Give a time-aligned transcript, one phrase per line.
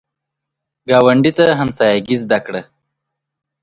[0.89, 2.61] ګاونډي ته همسایګي زده کړه